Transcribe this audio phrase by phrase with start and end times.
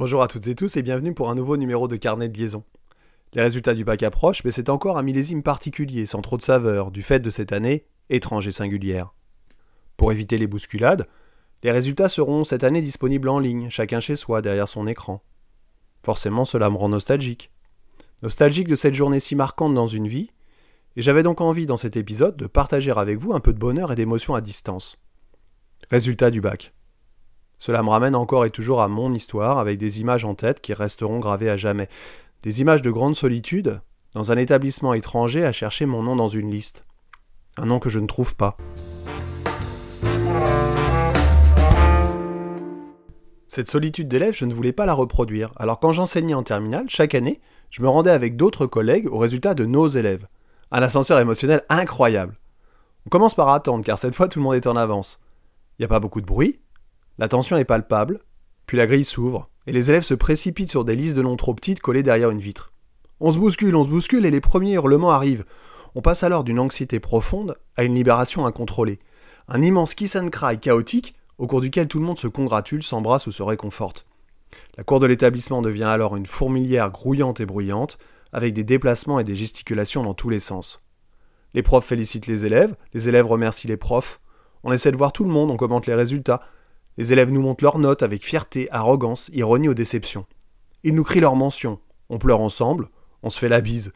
[0.00, 2.64] Bonjour à toutes et tous et bienvenue pour un nouveau numéro de carnet de liaison.
[3.34, 6.90] Les résultats du bac approchent, mais c'est encore un millésime particulier, sans trop de saveur,
[6.90, 9.12] du fait de cette année étrange et singulière.
[9.98, 11.06] Pour éviter les bousculades,
[11.62, 15.22] les résultats seront cette année disponibles en ligne, chacun chez soi, derrière son écran.
[16.02, 17.50] Forcément, cela me rend nostalgique.
[18.22, 20.30] Nostalgique de cette journée si marquante dans une vie,
[20.96, 23.92] et j'avais donc envie dans cet épisode de partager avec vous un peu de bonheur
[23.92, 24.96] et d'émotion à distance.
[25.90, 26.72] Résultat du bac.
[27.60, 30.72] Cela me ramène encore et toujours à mon histoire, avec des images en tête qui
[30.72, 31.88] resteront gravées à jamais.
[32.42, 33.82] Des images de grande solitude,
[34.14, 36.86] dans un établissement étranger à chercher mon nom dans une liste.
[37.58, 38.56] Un nom que je ne trouve pas.
[43.46, 45.52] Cette solitude d'élève, je ne voulais pas la reproduire.
[45.56, 49.52] Alors quand j'enseignais en terminale, chaque année, je me rendais avec d'autres collègues au résultat
[49.52, 50.26] de nos élèves.
[50.70, 52.38] Un ascenseur émotionnel incroyable.
[53.04, 55.20] On commence par attendre, car cette fois tout le monde est en avance.
[55.78, 56.58] Il n'y a pas beaucoup de bruit,
[57.20, 58.20] la tension est palpable,
[58.64, 61.52] puis la grille s'ouvre, et les élèves se précipitent sur des listes de noms trop
[61.52, 62.72] petites collées derrière une vitre.
[63.20, 65.44] On se bouscule, on se bouscule, et les premiers hurlements arrivent.
[65.94, 69.00] On passe alors d'une anxiété profonde à une libération incontrôlée.
[69.48, 73.26] Un immense kiss and cry chaotique au cours duquel tout le monde se congratule, s'embrasse
[73.26, 74.06] ou se réconforte.
[74.78, 77.98] La cour de l'établissement devient alors une fourmilière grouillante et bruyante,
[78.32, 80.80] avec des déplacements et des gesticulations dans tous les sens.
[81.52, 84.20] Les profs félicitent les élèves, les élèves remercient les profs,
[84.62, 86.40] on essaie de voir tout le monde, on commente les résultats,
[86.96, 90.26] les élèves nous montrent leurs notes avec fierté, arrogance, ironie ou déception.
[90.82, 92.88] Ils nous crient leurs mentions, on pleure ensemble,
[93.22, 93.92] on se fait la bise,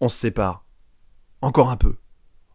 [0.00, 0.64] on se sépare.
[1.40, 1.96] Encore un peu.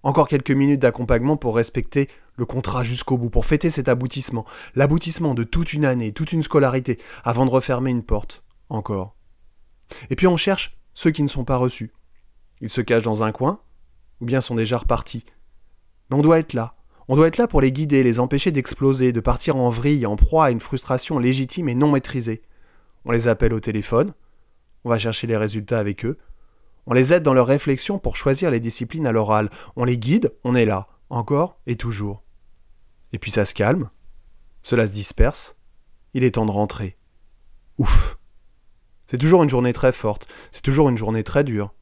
[0.03, 5.34] Encore quelques minutes d'accompagnement pour respecter le contrat jusqu'au bout, pour fêter cet aboutissement, l'aboutissement
[5.34, 8.44] de toute une année, toute une scolarité, avant de refermer une porte.
[8.69, 9.16] Encore.
[10.09, 11.91] Et puis on cherche ceux qui ne sont pas reçus.
[12.62, 13.59] Ils se cachent dans un coin,
[14.22, 15.23] ou bien sont déjà repartis.
[16.09, 16.73] Mais on doit être là.
[17.09, 20.17] On doit être là pour les guider, les empêcher d'exploser, de partir en vrille, en
[20.17, 22.41] proie à une frustration légitime et non maîtrisée.
[23.05, 24.13] On les appelle au téléphone,
[24.84, 26.17] on va chercher les résultats avec eux,
[26.85, 30.34] on les aide dans leur réflexion pour choisir les disciplines à l'oral, on les guide,
[30.44, 32.23] on est là, encore et toujours.
[33.13, 33.90] Et puis ça se calme,
[34.62, 35.56] cela se disperse,
[36.13, 36.97] il est temps de rentrer.
[37.78, 38.17] Ouf.
[39.09, 41.73] C'est toujours une journée très forte, c'est toujours une journée très dure.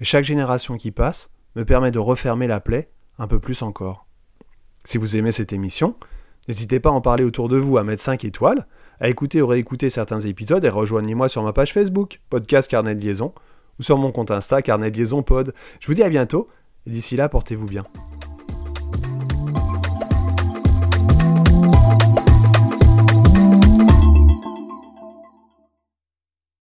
[0.00, 4.09] Mais chaque génération qui passe me permet de refermer la plaie un peu plus encore.
[4.84, 5.94] Si vous aimez cette émission,
[6.48, 8.66] n'hésitez pas à en parler autour de vous, à mettre 5 étoiles,
[8.98, 13.00] à écouter ou réécouter certains épisodes et rejoignez-moi sur ma page Facebook, Podcast Carnet de
[13.00, 13.34] Liaison,
[13.78, 15.54] ou sur mon compte Insta, Carnet de Liaison Pod.
[15.80, 16.48] Je vous dis à bientôt,
[16.86, 17.84] et d'ici là, portez-vous bien.